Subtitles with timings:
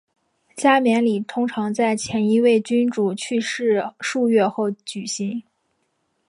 [0.55, 5.43] 加冕礼通常在前一位君主去世数月后举行。